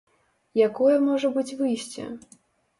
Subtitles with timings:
[0.67, 2.11] Якое можа быць выйсце?